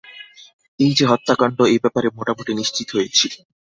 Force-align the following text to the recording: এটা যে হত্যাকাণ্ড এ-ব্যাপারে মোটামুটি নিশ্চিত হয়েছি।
এটা 0.79 0.95
যে 0.97 1.05
হত্যাকাণ্ড 1.11 1.57
এ-ব্যাপারে 1.69 2.07
মোটামুটি 2.17 2.51
নিশ্চিত 2.55 2.87
হয়েছি। 2.95 3.25